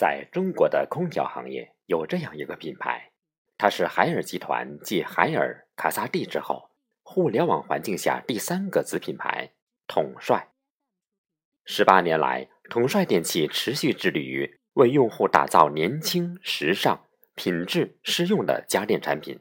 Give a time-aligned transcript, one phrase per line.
[0.00, 3.12] 在中国的空调行业有这样一个品牌，
[3.58, 6.70] 它是海尔集团继海尔、卡萨帝之后，
[7.02, 9.50] 互联网环境下第三个子品牌——
[9.86, 10.48] 统帅。
[11.66, 17.04] 十八年来，统帅电器持续致力于为用户打造年轻、时尚、
[17.34, 19.38] 品质、实用的家电产品。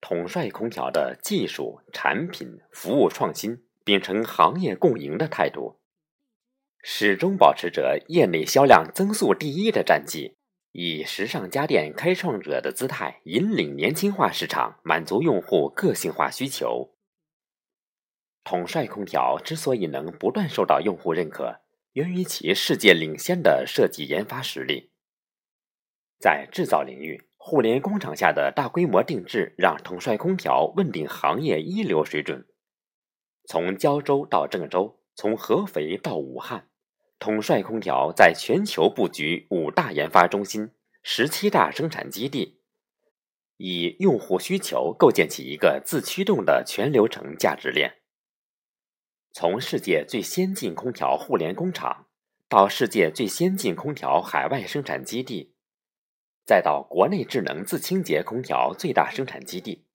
[0.00, 5.80] 统帅空调的技术、产品、服务创新，秉承行业共赢的态度。
[6.82, 10.36] 始终保持着业内销量增速第一的战绩，
[10.72, 16.94] 以时尚家电开创者的姿态引领年轻化市场，满足用户个性化需求。
[18.44, 21.60] 统帅空调之所以能不断受到用户认可，
[21.92, 24.90] 源于其世界领先的设计研发实力。
[26.18, 32.46] 在制造领域，互联工厂下的大规模定制让统帅空调问鼎行业一流水准。
[33.46, 36.67] 从胶州到郑州，从合肥到武汉。
[37.18, 40.70] 统帅空调在全球布局五大研发中心、
[41.02, 42.60] 十七大生产基地，
[43.56, 47.96] 以用户需求构建起一个自驱动的全流程价值链。
[49.32, 52.06] 从世界最先进空调互联工厂，
[52.48, 55.54] 到世界最先进空调海外生产基地，
[56.46, 59.86] 再到国内智能自清洁空调最大生产基地、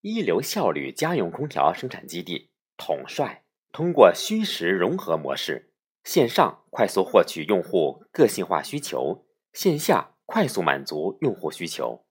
[0.00, 5.69] 一流效率家用空调生产基地，统帅通过虚实融合模式。
[6.04, 12.04] 线上快速获取用户个性化需求，线下快速满足用户需求。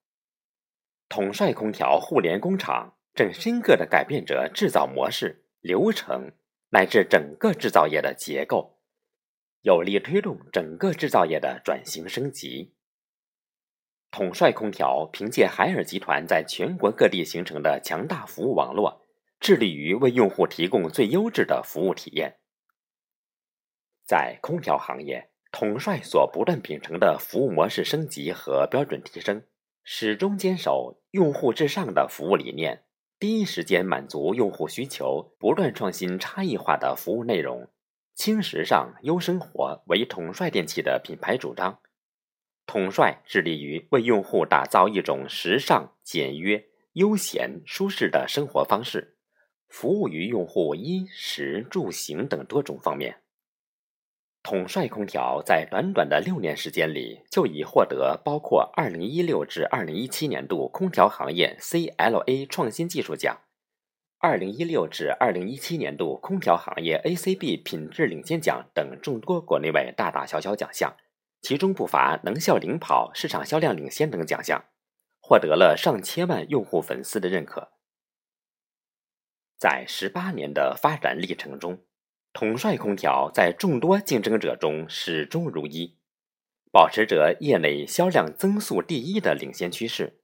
[1.07, 6.31] 统帅空调互联工厂正深刻的改变着制造模式、流程
[6.69, 8.79] 乃至整个制造业的结构，
[9.61, 12.75] 有力推动整个制造业的转型升级。
[14.11, 19.07] 统帅空调凭借海尔集团在全国各地形成的强大服务网络，
[19.39, 22.39] 致力于为用户提供最优质的服务体验。
[24.09, 29.43] 在空调行业，统帅所不断秉承的服务模式升级和标准提升，
[29.83, 32.85] 始终坚守用户至上的服务理念，
[33.19, 37.69] 第一时间满足用户需求，不断创新差异化的服务内容。
[38.15, 41.77] 轻时尚优生活为统帅电器的品牌主张。
[42.65, 49.17] 统帅致力于为用户打造一种时尚、简约、悠闲、舒适的生活方式，
[49.67, 53.21] 服务于用户衣食住行等多种方面。
[54.49, 63.41] 统帅空调在短短的六年时间里，就已获得包括2016至2017年度空调行业 CLA 创新技术奖、
[64.21, 70.97] 2016至2017年度空调行业 ACB 品质领先奖等众多国内外大大小小奖项，
[71.43, 74.65] 其中不乏能效领跑、市场销量领先等奖项，
[75.21, 77.73] 获得了上千万用户粉丝的认可。
[79.59, 81.83] 在十八年的发展历程中，
[82.31, 85.97] 统帅空调在众多竞争者中始终如一，
[86.71, 90.21] 保持着业内销量增速第一的领先趋势。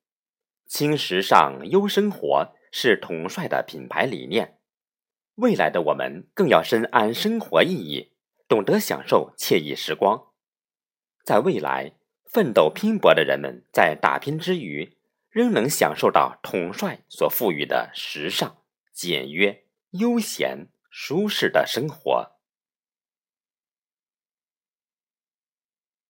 [0.68, 4.60] 轻时尚优生活是统帅的品牌理念。
[5.36, 8.14] 未来的我们更要深谙生活意义，
[8.48, 10.28] 懂得享受惬意时光。
[11.24, 11.94] 在未来，
[12.26, 14.96] 奋斗拼搏的人们在打拼之余，
[15.30, 18.58] 仍能享受到统帅所赋予的时尚、
[18.94, 20.68] 简约、悠闲。
[20.98, 22.35] 舒适的生活。